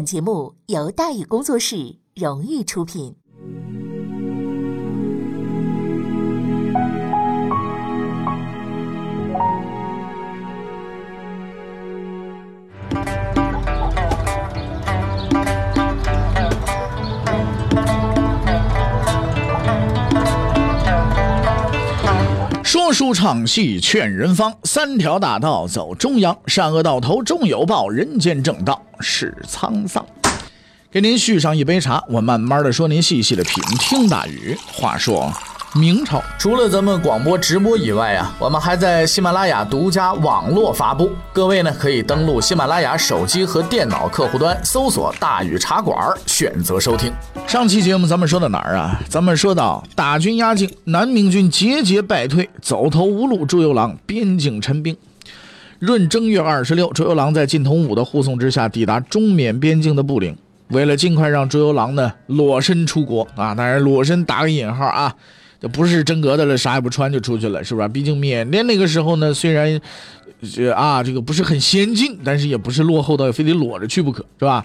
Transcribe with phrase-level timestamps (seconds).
[0.00, 3.19] 本节目由大宇工作室荣誉出品。
[22.92, 30.04] 书唱戏劝人方，三条大道走中央，善恶到头终有报，人间正道是沧桑。
[30.90, 33.62] 给您续上一杯茶，我慢慢的说，您细细的品。
[33.78, 35.32] 听大雨，话说。
[35.76, 41.12] 明朝除了咱们广播直播以外啊，我们还在喜马拉雅独家网络发布。
[41.32, 45.96] 各位呢可以登录喜马拉雅手机和电脑客户端，搜索“大禹茶馆”，
[46.26, 47.12] 选择收听。
[47.46, 49.00] 上期节目咱们说到哪儿啊？
[49.08, 54.96] 咱们说到大军压境，南明军节节败退，走投无路，朱由榔边境陈兵。
[55.78, 60.36] 闰正月二十六，朱由榔在晋同武的护送之下抵达中缅边境的布陵。
[60.70, 65.14] 为了尽快让朱由榔呢裸身出国啊，当然裸身打个引号啊。
[65.60, 67.86] 这不是真格的了，啥也不穿就出去了，是吧？
[67.86, 69.78] 毕竟缅甸那个时候呢，虽然，
[70.40, 74.64] 这啊，这个不是很先进，但是也不是落后到非得裸着去不可，是吧？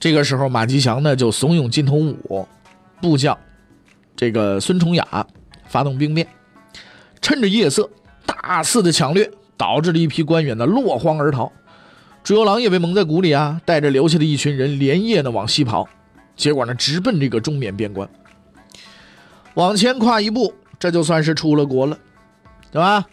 [0.00, 2.48] 这个时候，马吉祥呢就怂恿金童武
[3.02, 3.36] 部将
[4.16, 5.26] 这个孙崇雅
[5.66, 6.26] 发动兵变，
[7.20, 7.90] 趁着夜色
[8.24, 11.52] 大肆的抢掠，导致了一批官员呢落荒而逃。
[12.24, 15.86] 朱由榔也被蒙在鼓里啊，带着留下的一群人连夜的往西跑，
[16.34, 18.08] 结果呢直奔这个中缅边关。
[19.58, 21.98] 往前跨一步，这就算是出了国了，
[22.70, 23.04] 对吧？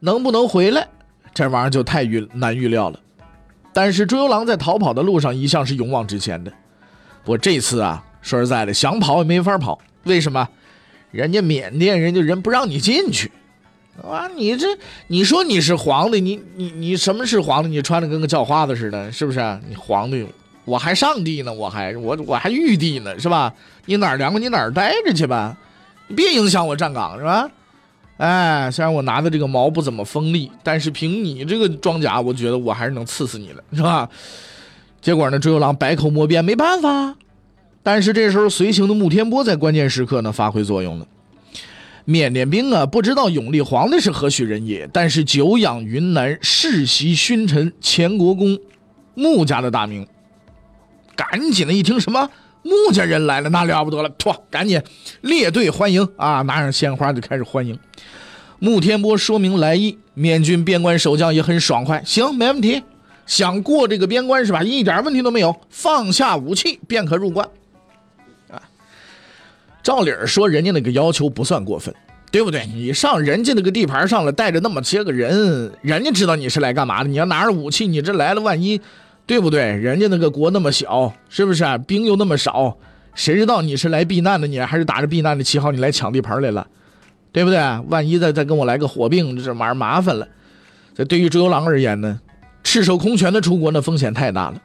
[0.00, 0.88] 能不能回来，
[1.34, 2.98] 这玩意儿就太预难预料了。
[3.70, 6.50] 但是朱由榔在逃跑的路上一向是勇往直前的，
[7.22, 9.78] 不过这次啊，说实在的，想跑也没法跑。
[10.04, 10.48] 为什么？
[11.10, 13.30] 人家缅甸人家人不让你进去，
[14.02, 14.66] 啊，你这
[15.08, 17.68] 你说你是皇帝，你你你什么是皇帝？
[17.68, 19.60] 你穿的跟个叫花子似的，是不是？
[19.68, 20.26] 你皇帝。
[20.64, 23.52] 我还上帝呢，我还我我还玉帝呢，是吧？
[23.86, 25.56] 你哪儿凉快你哪儿待着去吧，
[26.08, 27.50] 你别影响我站岗，是吧？
[28.18, 34.08] 哎，虽然我拿的这个矛不怎么锋利，但是凭你这个装甲，我觉得我还是能刺死你的，是吧？
[35.00, 37.16] 结果呢，朱由榔百口莫辩，没办法。
[37.82, 41.06] 但是这时候随行的穆天波在关键时刻呢发挥作用了。
[42.04, 48.56] 缅甸兵啊，不知道永历皇帝是何许人也，但是久仰云南世袭勋臣钱国公
[49.14, 50.06] 穆家的大名。
[51.16, 52.30] 赶紧的一听什么
[52.62, 54.80] 穆家人来了，那了不得了，唰，赶紧
[55.20, 56.42] 列队欢迎啊！
[56.42, 57.78] 拿上鲜花就开始欢迎。
[58.60, 62.80] 穆天波说明来意，缅军边关守将也很爽快，行，没问题。
[63.26, 64.62] 想过这个边关是吧？
[64.62, 67.48] 一点问题都没有，放下武器便可入关。
[68.48, 68.62] 啊，
[69.82, 71.92] 照理说人家那个要求不算过分，
[72.30, 72.64] 对不对？
[72.66, 77.08] 你上人家那个地盘上了，带着那么些个人，人家知道你是来干嘛的。
[77.08, 78.80] 你要拿着武器，你这来了，万一……
[79.26, 79.60] 对不对？
[79.76, 81.78] 人家那个国那么小，是不是啊？
[81.78, 82.76] 兵又那么少，
[83.14, 86.66] 谁知道你是来避难的，你还是打着避难的旗号，你来抢地盘来了，
[87.30, 87.58] 对不对？
[87.88, 90.26] 万一再再跟我来个火并，这玩意儿麻烦了。
[90.94, 92.20] 这对于周游郎而言呢，
[92.62, 94.60] 赤手空拳的出国那风险太大了。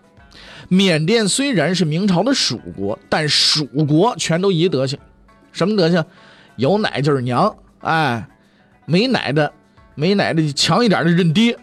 [0.68, 5.00] 缅甸虽然是明朝的属国，但属国全都一德行，
[5.54, 6.04] 什么德行？
[6.58, 8.28] 有奶就是娘，哎，
[8.86, 9.54] 没奶的，
[9.96, 11.58] 没奶的强一点的认爹。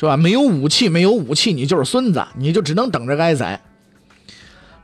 [0.00, 0.16] 是吧？
[0.16, 3.60] 没有武器，没有武器，你就是孙子，你就只能等着挨宰。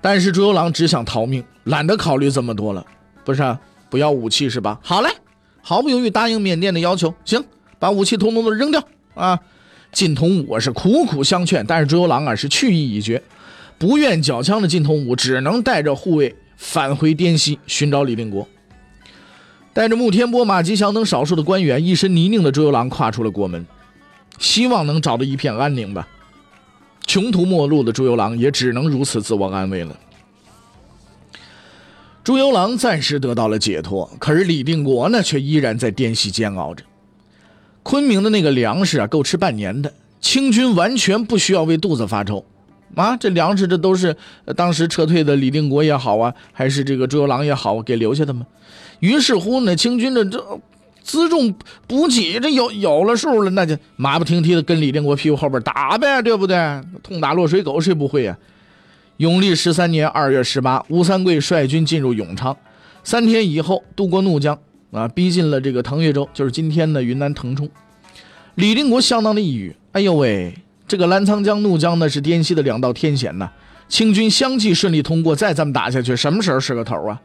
[0.02, 2.84] 但是朱由榔只想逃命，懒得考虑这么多了。
[3.24, 3.56] 不是，
[3.88, 4.78] 不要武器是吧？
[4.82, 5.08] 好嘞，
[5.62, 7.14] 毫不犹豫答应缅甸的要求。
[7.24, 7.42] 行，
[7.78, 9.40] 把武器统统都扔掉啊！
[9.90, 13.22] 靳同武是苦苦相劝，但是朱由榔啊是去意已决，
[13.78, 18.46] 不愿缴枪的靳同武只能带着护卫返回滇西寻找李定国。
[19.72, 23.64] 带着穆天波、马吉祥等少数的官员，一身泥泞的朱由榔跨出了国门。
[24.38, 26.06] 希望能找到一片安宁吧。
[27.06, 29.96] 穷途末路的朱由榔也只能如此自我安慰了。
[32.24, 36.84] 朱由榔暂时得到了解脱，可是李定国呢，却依然在滇西煎熬着。
[37.84, 42.44] 昆明的那个粮食啊，够吃半年的，清军完全不需要为肚子发愁
[42.96, 43.16] 啊。
[43.16, 44.16] 这粮食，这都是
[44.56, 48.44] 当时撤退的李定国也好啊，还是这个朱由榔也好给留下的吗？
[48.98, 50.60] 于是乎呢，清军的这。
[51.06, 51.54] 辎重
[51.86, 56.56] 补给，这有有了数了，那就马不停蹄的跟李定国屁股后边打呗，对不对？
[57.00, 58.36] 痛打落水狗，谁不会呀？
[59.18, 62.54] 永历十三年二月十八，吴三桂率军进入永昌，
[63.04, 64.58] 三天以后渡过怒江，
[64.90, 67.68] 啊，逼近了这个腾越州，就是今天的云南腾冲。
[68.56, 70.52] 李定国相当的抑郁，哎呦喂，
[70.88, 73.48] 这个澜沧江、怒江呢是滇西的两道天险呐，
[73.88, 77.20] 清军相继顺利通过，再这么打下去，什么时候是个头啊？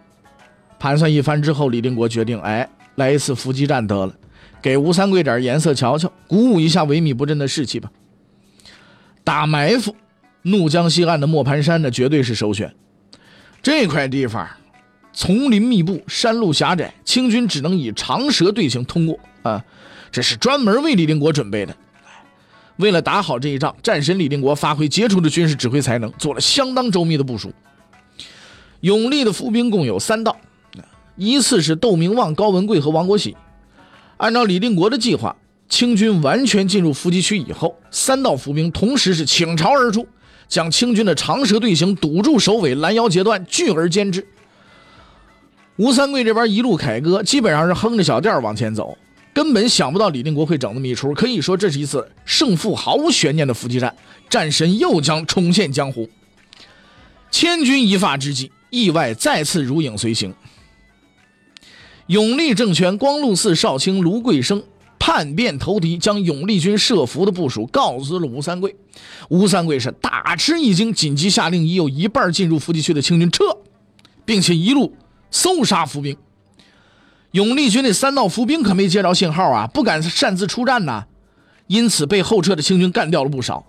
[0.79, 2.69] 盘算一番之后，李定国决定，哎。
[3.01, 4.13] 来一次伏击战得了，
[4.61, 7.91] 给吴三桂点颜色瞧瞧，鼓舞一下萎靡不振的士气吧。
[9.23, 9.95] 打埋伏，
[10.43, 12.71] 怒江西岸的磨盘山呢，绝对是首选。
[13.63, 14.47] 这块地方
[15.13, 19.65] 丛林密布，山路狭窄，清军只能以长蛇队形通过啊，
[20.11, 21.75] 这是专门为李定国准备的。
[22.77, 27.51] 为了打好这一仗，战神李定国发挥杰出的军事指挥才能，做了相当周密的部署。
[28.81, 30.35] 永历的伏兵共有三道，
[31.15, 33.35] 依次是窦明望、高文贵和王国喜。
[34.17, 35.35] 按照李定国的计划，
[35.69, 40.07] 清军完全进入伏击区以后，三道伏兵同时是倾巢而出。
[40.47, 44.27] 将清军的长蛇队形堵住首尾，拦腰截断，拒而歼之。
[45.77, 48.97] 吴三桂这边一路凯歌，基本上是哼着小调往前走，
[49.33, 51.13] 根本想不到李定国会整这么一出。
[51.13, 53.95] 可以说，这是一次胜负毫无悬念的伏击战，
[54.29, 56.09] 战神又将重现江湖。
[57.31, 60.33] 千钧一发之际，意外再次如影随形。
[62.11, 64.61] 永历政权光禄寺少卿卢桂生。
[64.99, 68.75] 叛变投敌，将永历军设伏的部署告知了吴三桂。
[69.29, 73.45] 吴三桂是大吃一惊，紧急下令已有一半进入伏击区的清军撤，
[74.25, 74.93] 并且一路
[75.31, 76.15] 搜杀伏兵。
[77.31, 81.05] 永历军那三道伏兵可没接着信号啊，不敢擅自出战呐，
[81.67, 83.65] 因此被后撤的清军干掉了不少。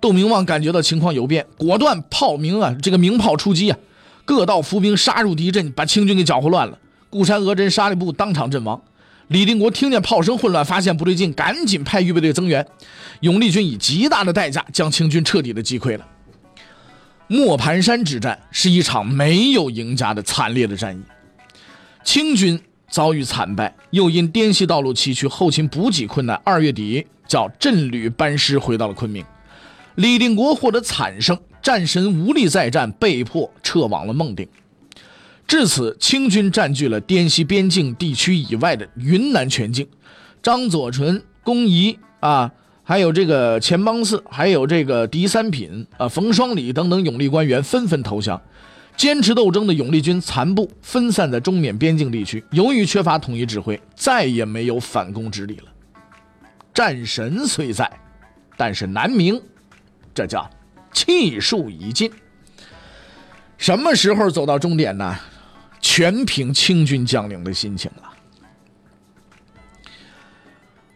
[0.00, 3.78] 窦明望感觉到情况有变，果断炮鸣啊，这个鸣炮出击啊，
[4.24, 6.78] 各道伏兵杀入敌阵，把清军给搅和乱了。
[7.10, 8.80] 固山额真、沙利布当场阵亡。
[9.28, 12.64] 李定国听见炮声混乱，发现不对劲，赶紧派预备队增援。
[13.20, 16.06] 永历军以极大的代价将清军彻底的击溃了。
[17.28, 21.02] 磨盘山之战是一场没有赢家的惨烈的战役，
[22.04, 29.24] 清军遭遇惨败，又因滇西道路崎岖，后勤补给困难，二月底叫镇旅班师回到了昆明。
[29.96, 34.46] 李定国获得惨胜，战神无力再战，被迫撤往了孟定。
[35.46, 39.86] 至此，清军占据了滇西边境地区以外的云南全境。
[40.42, 42.50] 张左纯、龚仪啊，
[42.82, 48.40] 还有这个钱邦嗣，还有这个狄三品啊、冯双礼等等永历官员纷纷投降。
[48.96, 55.64] 坚持斗争的永历军残部分散在中缅边境地区，由于缺乏统一指挥，再也没有反攻之力了。
[56.72, 57.90] 战神虽在，
[58.56, 59.40] 但是南明，
[60.14, 60.48] 这叫
[60.92, 62.10] 气数已尽。
[63.58, 65.14] 什么时候走到终点呢？
[65.86, 68.10] 全凭清军将领的心情了。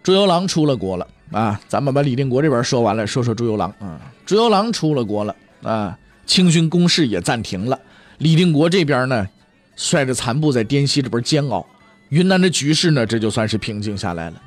[0.03, 1.61] 朱由榔出了国了啊！
[1.69, 4.01] 咱们把李定国这边说完了，说说朱由榔啊。
[4.27, 5.97] 朱由榔出了国了啊，
[6.27, 7.79] 清军攻势也暂停了。
[8.19, 9.29] 李定国这边呢，
[9.77, 11.65] 率着残部在滇西这边煎熬。
[12.09, 14.43] 云南的局势呢，这就算是平静下来了。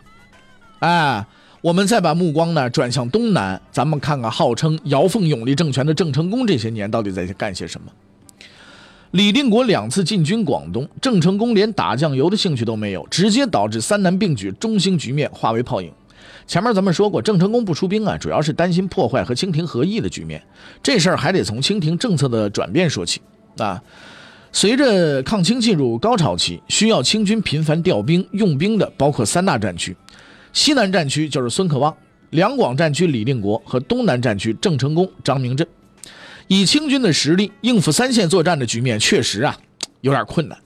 [0.79, 1.25] 哎，
[1.61, 7.89] 我们再把目光呢转向东南，咱们看看号称姚奉永历政权的郑成功这些年到底在干些什么。
[9.13, 15.91] 李定国两次进军广东，郑成功连打酱油的兴趣都没有，直接导致三南并举，中兴局面化为泡影。
[16.47, 20.41] 前面咱们说过，郑成功不出兵啊，主要是担心破坏和清廷合议的局面。
[20.81, 23.21] 这事儿还得从清廷政策的转变说起
[23.59, 23.79] 啊。
[24.51, 29.95] 随着抗清进入高潮期，需要清军频繁调兵用兵的包括三大战区：
[30.53, 31.95] 西南战区就是孙克望，
[32.31, 35.67] 两广战区李定国和东南战区郑成功、张明镇。
[36.47, 39.57] 以清军的实力应付三线作战的局面，确实啊
[40.01, 40.57] 有点困难。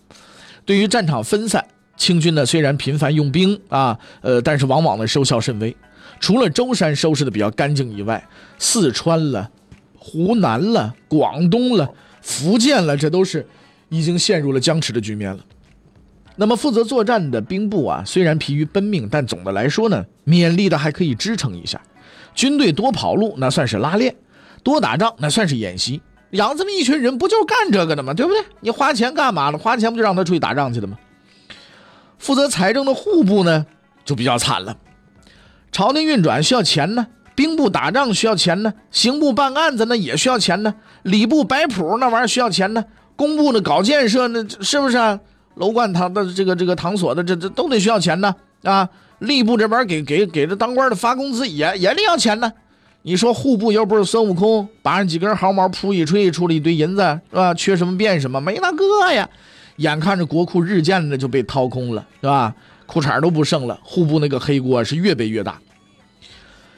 [0.66, 1.66] 对于战场分散，
[1.96, 5.76] 清军呢虽然频繁用兵啊，呃，但是往往呢收效甚微。
[6.20, 8.28] 除了舟山收拾的比较干净以外，
[8.58, 9.50] 四川了、
[9.96, 11.88] 湖南了、广东了、
[12.22, 13.46] 福建了，这都是
[13.90, 15.40] 已经陷入了僵持的局面了。
[16.36, 21.82] 那么负责作战的兵部啊，虽然疲于奔命，但总的来说呢，勉力的还可以支撑一下。
[22.36, 24.16] 军队多跑路，那算是拉练。
[24.68, 28.14] 多打仗那算是演习，养这么一群人不就是干这个的吗？
[28.14, 28.44] 对不对？
[28.60, 29.58] 你花钱干嘛了？
[29.58, 30.98] 花钱不就让他出去打仗去的吗？
[32.18, 33.66] 负责财政的户部呢，
[34.04, 34.76] 就比较惨了。
[35.72, 42.84] 朝廷运转需要钱呢，兵部打仗需要钱呢，刑部办案子那也需要钱呢，礼部摆谱那玩意儿需要钱呢，
[43.16, 45.18] 工部呢搞建设那是不是啊？
[45.56, 48.90] 楼观堂的这个这个堂所的这这都得需要钱呢啊！
[49.22, 52.52] 吏部这边给给给这当官的发工资也也得要钱呢。
[53.08, 57.54] 你说户部又不是孙悟空，把上几根毫毛扑一吹，出了一堆银子，是吧？
[57.54, 59.30] 缺什么变什么，没那个呀。
[59.78, 62.54] 眼看着国库日渐的就被掏空了，是吧？
[62.86, 65.58] 裤衩都不剩了，户部那个黑锅是越背越大。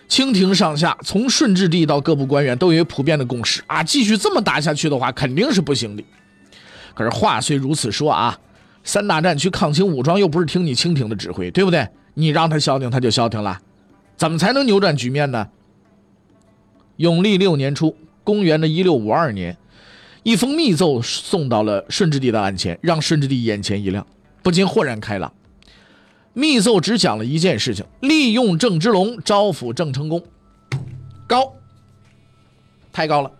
[0.07, 6.03] 清廷上下从顺治帝到各部官员都有普遍的共识啊，继续这么打下去的话，肯定是不行的。
[6.93, 8.38] 可是话虽如此说啊，
[8.83, 11.88] 三大战区抗清武装又不是听你清廷的指挥，对不对？
[12.13, 13.59] 你让他消停，他就消停了，
[14.15, 15.48] 怎么才能扭转局面呢？
[17.00, 19.56] 永历六年初，公元的一六五二年，
[20.24, 24.06] 一封密奏送到了顺治帝的案前，让顺治帝眼前一亮，
[24.44, 25.32] 不禁豁然开朗。
[26.34, 30.22] 密奏只讲了一件事情：利用郑芝龙招抚郑成功。
[31.25, 31.53] 高，
[32.91, 33.32] 太高了。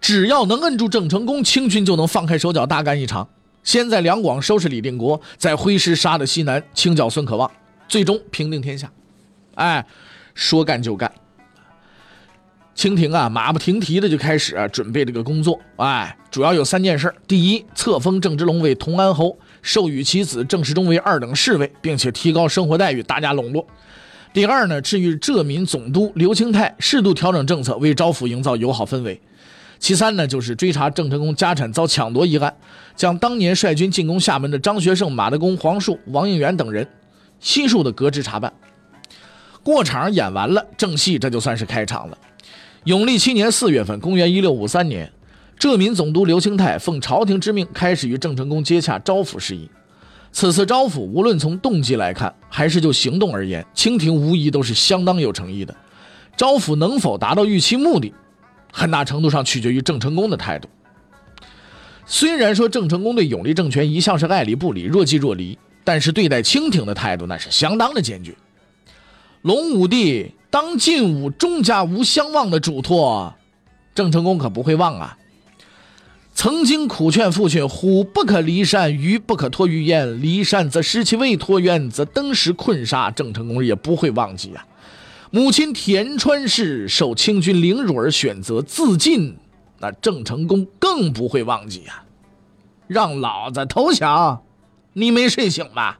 [0.00, 3.28] 只要能摁住郑成功，清军就能放开手脚，大干一场。
[3.62, 7.48] 先在两广收拾李定国，在挥师杀的西南，清剿孙可望，
[7.86, 8.90] 最终平定天下。
[9.54, 9.86] 哎，
[10.34, 11.12] 说干就干。
[12.74, 15.60] 清廷啊，马不停蹄的就开始准备这个工作。
[15.76, 23.62] 哎，主要有三件事：第一，册封郑芝龙为同安侯，授予其子郑世忠为二等侍卫，并且提高生活待遇，大家笼络；
[24.32, 29.20] 第二呢，至于浙闽总督刘清泰，适度调整政策，为招抚营造友好氛围；
[29.78, 32.56] 其三呢，就是追查郑成功家产遭抢夺一案，
[32.96, 36.88] 将当年率军进攻厦门的张学胜、马德公、黄树、王应元等人
[37.38, 38.50] 悉数的革职查办。
[39.62, 42.18] 过场演完了，正戏这就算是开场了。
[42.84, 45.08] 永历七年四月份，公元一六五三年，
[45.56, 49.70] 浙闽总督刘清泰奉朝廷之命，开始与郑成功接洽招抚事宜。
[50.32, 55.72] 此次招抚，无论从动机来看，还是就行动而言，清廷无疑都是相当有诚意的。
[56.36, 58.12] 招抚能否达到预期目的，
[58.72, 60.68] 很大程度上取决于郑成功的态度。
[62.04, 68.34] 虽然说郑成功对永历政权一向是爱理不理、若即若离，但是对待清廷的态度那是相当的坚决。
[69.42, 70.32] 隆武帝。
[70.52, 73.32] 当晋武钟家无相忘的嘱托，
[73.94, 75.16] 郑成功可不会忘啊。
[76.34, 80.20] 曾经苦劝父亲：“虎不可离山，鱼不可脱于焉。
[80.20, 84.66] 离山则失其未脱渊，则登时困杀。”郑成功也不会忘记啊。
[85.30, 89.38] 母亲田川氏受清军凌辱而选择自尽，
[89.78, 92.02] 那郑成功更不会忘记呀。
[92.88, 94.42] 让老子投降，
[94.92, 95.98] 你没睡醒吧？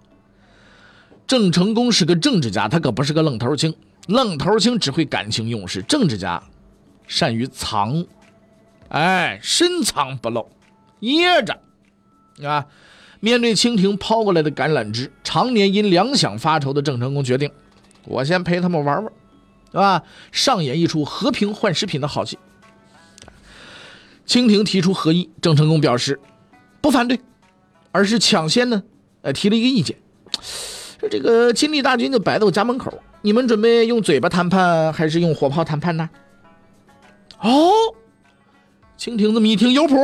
[1.27, 3.75] 郑成功是个政治家，他可不是个愣头青。
[4.09, 6.43] 愣头青只会感情用事，政治家
[7.07, 8.05] 善于藏，
[8.89, 10.51] 哎，深藏不露，
[11.01, 11.61] 掖着
[12.49, 12.67] 啊。
[13.21, 17.49] 面对清廷抛过来的橄榄枝，常年因粮饷发愁的郑成功决定，
[18.05, 19.13] 我先陪他们玩玩，
[19.71, 20.03] 是吧？
[20.33, 22.37] 上演一出和平换食品的好戏。
[24.27, 26.19] 清廷提出合议，郑成功表示
[26.81, 27.21] 不反对，
[27.93, 28.83] 而是抢先呢，
[29.21, 29.97] 呃，提了一个意见，
[30.99, 33.01] 说这个金历大军就摆在我家门口。
[33.23, 36.11] 你们准备用嘴巴谈判还是用火炮谈判呢？
[37.41, 37.71] 哦，
[38.99, 39.97] 蜻蜓这么一听有谱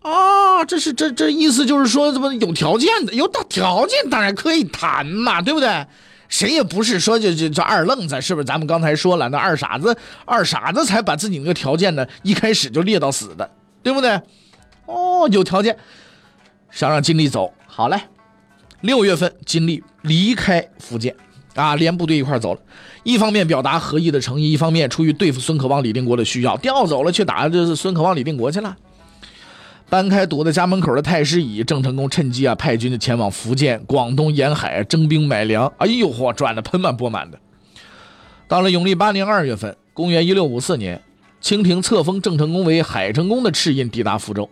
[0.00, 5.86] 啊，这是这这意思就是说怎么有条件的，有大条件当然可以谈嘛，对不对？
[6.28, 8.44] 谁也不是说就就就二愣子，是不是？
[8.44, 13.48] 咱们刚才说了，那二傻子二傻子才把自己那个条件呢一开始就列到死的，
[13.82, 14.20] 对不对？
[14.86, 15.76] 哦，有条件
[16.70, 18.00] 想让金立走，好嘞，
[18.80, 21.14] 六月份金立离开福建。
[21.54, 22.60] 啊，连部队一块走了，
[23.02, 28.76] 一方面表达和议的诚意，一方面出于对付孙可望、李定国的需要，调走了去打就是孙可望、李定国去了。
[29.88, 35.72] 搬开堵在家门口的太师椅，郑成功趁机啊派军就前往福建、广东沿海征兵买粮。
[35.78, 37.38] 哎呦嚯，赚的盆满钵满的。
[38.48, 41.00] 到了永历八年二月份，公元一六五四年，
[41.40, 44.48] 清廷册封郑成功为海成功的敕印抵达福州，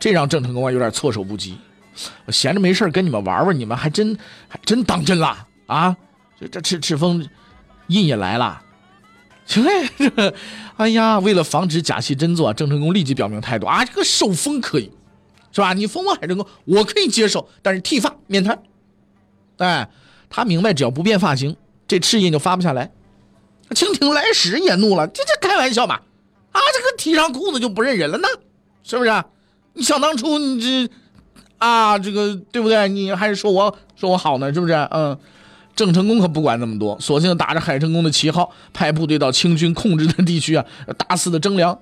[0.00, 1.56] 这让郑成功啊有点措手不及。
[2.24, 4.16] 我闲着没事跟你们玩玩，你们还真
[4.48, 5.94] 还真当真了啊？
[6.48, 7.28] 这赤赤峰
[7.88, 8.62] 印也来了，
[9.46, 9.60] 这
[10.76, 11.18] 哎呀！
[11.18, 14.90] 为了防止假戏真做，郑成功立即表明态度啊，这个受封可以，
[15.52, 15.72] 是吧？
[15.74, 18.62] 你封我海成功，我可以接受，但是剃发免谈。
[19.58, 19.88] 哎，
[20.30, 21.56] 他明白，只要不变发型，
[21.86, 22.90] 这赤印就发不下来。
[23.74, 25.96] 清廷来使也怒了，这这开玩笑嘛？
[26.52, 28.28] 啊，这个提上裤子就不认人了呢，
[28.82, 29.24] 是不是？
[29.74, 30.92] 你想当初你这
[31.58, 32.88] 啊，这个对不对？
[32.88, 34.72] 你还是说我说我好呢，是不是？
[34.90, 35.18] 嗯。
[35.74, 40.64] 郑成功可不管那么多，索性打着海成功的旗号，派部队到清军控制的地区啊，
[40.96, 41.78] 大肆的征粮。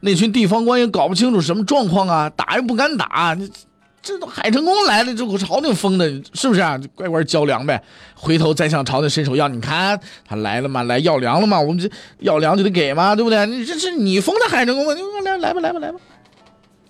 [0.00, 3.36] 那群地方官也搞不清楚什么状况啊，打又不敢打。
[4.02, 6.78] 这都海成功来了，这朝廷封的，是不是啊？
[6.94, 7.82] 乖乖交粮呗。
[8.14, 11.90] 回头再向朝廷伸手要，你看他来了嘛，来要粮了嘛，我们这
[12.20, 13.44] 要粮就得给嘛，对不对？
[13.46, 15.98] 你这是你封的海成功，你来来吧，来吧，来吧。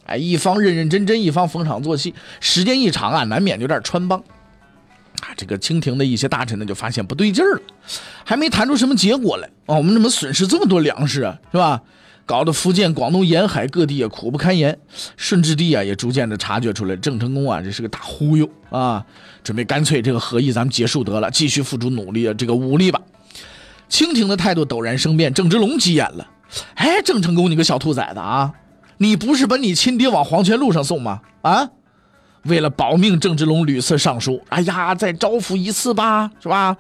[0.04, 4.22] 哎，一方认认真真，一方逢场作戏，时间一长啊，难免有点穿帮。
[5.22, 7.62] 啊，这个清廷的一些大臣呢，就发现不对劲儿了，
[8.24, 9.76] 还没谈出什么结果来啊！
[9.76, 11.38] 我们怎么损失这么多粮食啊？
[11.52, 11.82] 是吧？
[12.24, 14.76] 搞得福建、广东沿海各地啊苦不堪言。
[15.16, 19.04] 顺治帝啊也逐渐的察觉出来，郑成功啊这是个大忽悠啊，
[19.44, 23.00] 准备干脆这个和议咱们结束得了，继续付出努力啊这个武力吧。
[23.88, 26.26] 清廷的态度陡然生变，郑芝龙急眼了，
[26.74, 28.52] 哎，郑成功你个小兔崽子啊，
[28.98, 31.20] 你不是把你亲爹往黄泉路上送吗？
[31.42, 31.70] 啊？
[32.48, 36.76] 为了保命，郑芝龙屡次上书：“哎呀，再招抚一次吧，是吧？”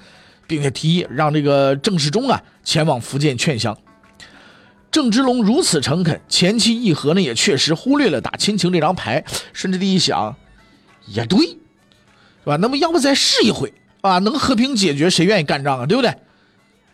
[0.46, 3.76] 并且提议让这个郑世忠啊前往福建劝降。
[4.92, 9.24] 郑芝龙如此诚恳，前期议和呢也确实忽略了打亲情这张牌。
[9.52, 10.36] 顺治帝一想，
[11.06, 11.56] 也对，是
[12.44, 12.56] 吧？
[12.56, 14.18] 那么要不再试一回啊？
[14.20, 15.84] 能和平解决，谁愿意干仗啊？
[15.84, 16.10] 对不对？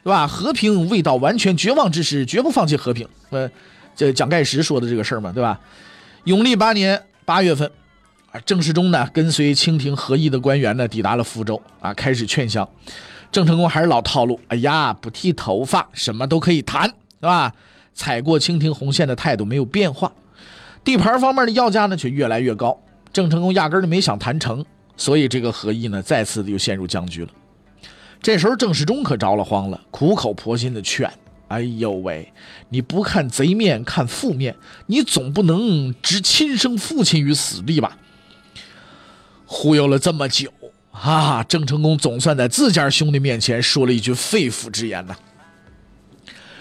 [0.02, 0.26] 对吧？
[0.26, 3.06] 和平未到完全绝望之时，绝不放弃和平。
[3.30, 3.48] 呃，
[3.94, 5.60] 这蒋介石说的这个事儿嘛，对吧？
[6.24, 7.70] 永历八年八月份，
[8.32, 12.66] 啊，郑世忠呢跟随清廷和议的官员呢抵达了福州，啊，开始劝降。
[13.30, 17.52] 郑成功还是老套路，哎呀，不剃头发，什么都可以谈，是吧？
[17.94, 20.10] 踩过清廷红线的态度没有变化。
[20.82, 22.78] 地盘方面的要价呢却越来越高，
[23.12, 24.64] 郑成功压根就没想谈成，
[24.96, 27.30] 所以这个和议呢再次的又陷入僵局了。
[28.22, 31.10] 这时候郑世忠可着了慌了，苦口婆心的劝
[31.48, 32.32] ：“哎呦喂，
[32.70, 37.98] 你不看贼面看父面，你总不能置亲生父亲于死地吧？”
[39.54, 40.50] 忽悠了这么久
[40.92, 45.14] 啊，郑成功总算在自家兄弟面前说了一句肺腑之言呐，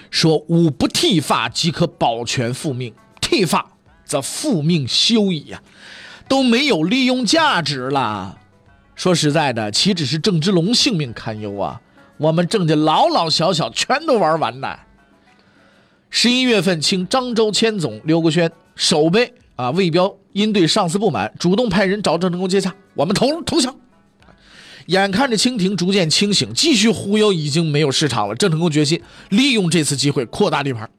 [0.09, 3.65] 说：“吾不剃发即可保全父命，剃发
[4.03, 5.61] 则父命休矣呀，
[6.27, 8.37] 都没有利用价值了。”
[8.93, 11.81] 说实在的，岂止是郑芝龙性命堪忧啊？
[12.17, 14.77] 我们郑家老老小小全都玩完了。
[16.09, 23.75] 十一月份，请漳州千总刘国轩守备啊，魏彪因对上司不满，主动派人找郑成功接洽，我们投投降。
[24.87, 28.35] 眼看着清廷逐渐清醒，继续忽悠已经没有市场了。
[28.35, 30.89] 郑成功决心利用这次机会扩大地盘。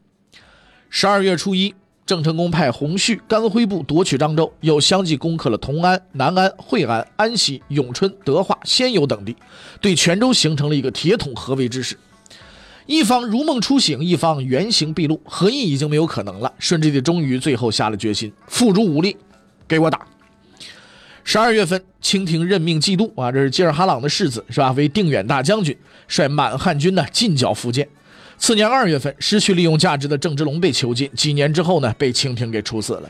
[0.91, 1.75] 十二月初一。
[2.05, 9.37] 郑成功派洪绪、甘辉部夺取漳州，又相继攻克了同安、南安、惠安、安溪、永春、德化、仙游等地，
[9.81, 11.97] 对泉州形成了一个铁桶合围之势。
[12.87, 16.53] 一方如梦初醒，一方原形毕露，合议已经没有可能了。
[16.59, 19.17] 顺治帝终于最后下了决心，付诸武力，
[19.69, 20.01] 给我打！
[21.25, 24.73] 十二月份，清廷任命季度啊，这是吉尔哈朗的世子，是吧？
[24.73, 25.77] 为定远大将军，
[26.09, 27.89] 率满汉军呢进剿福建。
[28.37, 31.09] 次年二月份，失去利用价值的郑芝龙被囚禁。
[31.15, 33.09] 几年之后呢，被清廷给处死了。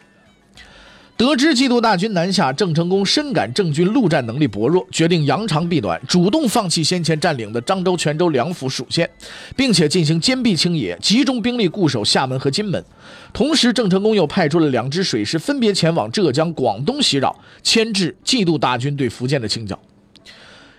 [1.23, 9.09] 得知季度大军南下，郑成功深感郑军陆战能力薄弱，决定扬长避短，主动放弃先前占领的漳州、泉州两府属县，
[9.55, 12.85] 并且进行坚壁清野，集中兵力固守厦门和金门。
[13.33, 19.79] 同时，郑成功又派出了两支水师，分别前往浙江、广东袭扰，牵制季度大军对福建的清剿。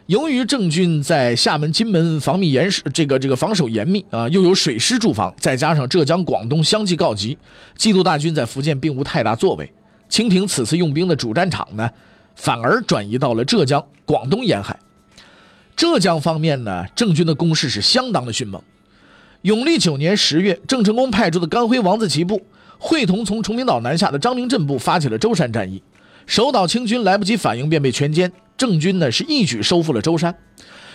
[0.07, 7.37] 由于郑军在厦门、金门防密严实，这个这个防守严密啊，又有水师驻防，再加上浙江、广东相继告急，
[7.77, 9.71] 冀度大军在福建并无太大作为。
[10.13, 11.89] 清廷此次用兵的主战场呢，
[12.35, 14.77] 反而转移到了浙江、广东沿海。
[15.75, 18.61] 浙江方面呢，郑军的攻势是相当的迅猛。
[19.41, 22.39] 永历九年十月，郑成功派出的甘辉王子旗部，
[22.77, 25.81] 会同从崇明岛南下的张明镇部，发起了舟山战役。
[26.27, 28.29] 守岛清军来不及反应，便被全歼。
[28.55, 30.35] 郑军呢是一举收复了舟山。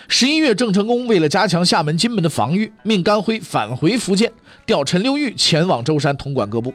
[0.06, 4.30] 十一月，郑成功为了加强厦门、金门的防御，命甘辉返回福建，
[4.64, 6.72] 调陈留玉前往舟山统管各部。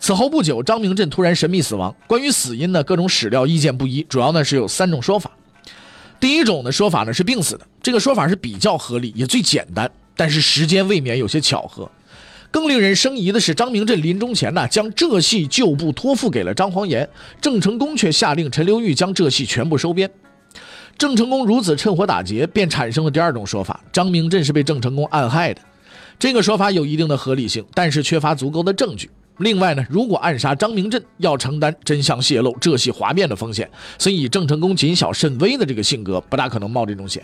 [0.00, 1.94] 此后不久，张明镇突然神秘死亡。
[2.06, 5.30] 关于死因呢，各种史料意见不一，主要呢是有三种说法。
[6.18, 11.88] 第一种的说法呢是病死的，这个说法是比较合理，也最简单，但是时间未免有些巧合。
[12.50, 17.08] 更令人生疑的是，张明镇临终前呢，将浙系旧部托付给了张煌言，
[17.40, 20.10] 郑成功却下令陈留玉将浙系全部收编。
[20.98, 25.60] 郑成功如此趁火打劫，便产生了第二种说法：张明镇是被郑成功暗害的。
[26.18, 29.10] 这个说法有一定的合理性，但是缺乏足够的证据。
[29.40, 37.22] 另外呢，如果暗杀张明镇，要承担真相泄露、浙系哗变的风险，所以郑成功谨小慎微的这个性格，不大可能冒这种险。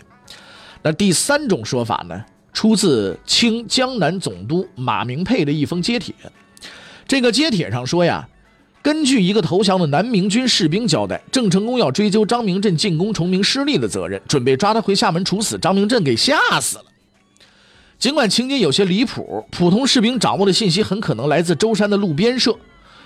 [0.81, 2.23] 那第三种说法呢？
[2.53, 6.11] 出自清江南总督马明佩的一封接帖，
[7.07, 8.27] 这个接帖上说呀，
[8.81, 15.55] 根据一个投降的南明军士兵交代，郑成功要追究张明镇进攻崇明失利的责任，准备抓他回厦门处死。
[15.59, 16.85] 张明镇给吓死了。
[17.99, 22.55] 尽管情节有些离谱，普通士兵掌握的信息很可能来自舟山的路边社，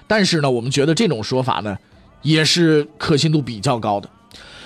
[0.05, 1.77] 但是呢，我们觉得这种说法呢，
[2.21, 4.09] 也是可信度比较高的。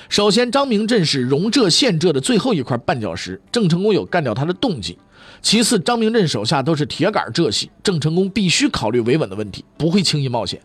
[0.10, 4.98] 首先，张明镇是荣浙县浙的最后一块绊脚石，郑成功有干掉他的动机。
[5.44, 10.60] 其次，张明镇手下都是铁杆浙系，郑成功必须考虑维稳的问题，不会轻易冒险。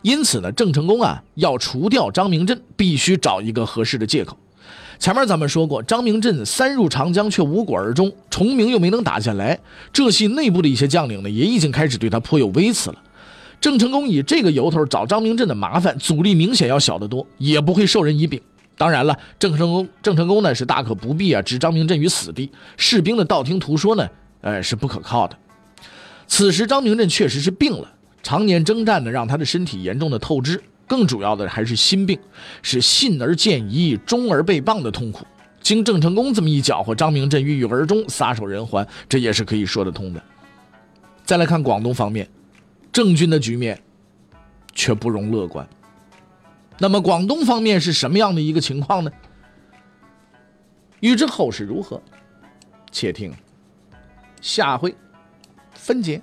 [0.00, 4.38] 因此呢，郑成功啊要除掉张明镇，必须找一个合适的借口。
[4.98, 9.58] 前面咱们说过，张明镇三入长江却无果而终，崇明又没能打下来，
[9.92, 13.02] 浙系内部的一些将领呢也已经开始对他颇有微词了。
[13.60, 18.40] 郑成功以这个由头找张明镇的麻烦，阻力明显要小得多，也不会授人以柄。
[18.78, 24.06] 当然了，郑成功郑成功呢是大可不必啊置张明镇于死地，士兵的道听途说呢，
[24.40, 25.36] 呃是不可靠的。
[26.26, 32.18] 此时张明镇确实是病了，常年征战呢让他的身体严重的透支，更主要的还是心病，
[32.62, 35.26] 是信而见疑，忠而被谤的痛苦。
[35.60, 40.22] 经郑成功这么一搅和，张明镇郁郁而终，撒手人寰，这也是可以说得通的。
[41.24, 42.28] 再来看广东方面，
[42.92, 43.82] 郑军的局面
[44.74, 45.68] 却不容乐观。
[46.78, 49.10] 那么广东方面是什么样的一个情况呢？
[51.00, 52.00] 欲知后事如何，
[52.92, 53.34] 且听
[54.40, 54.94] 下回
[55.74, 56.22] 分解。